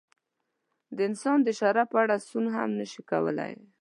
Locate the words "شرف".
1.59-1.87